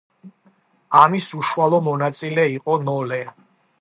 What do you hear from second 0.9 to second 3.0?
ამის უშუალო მონაწილე იყო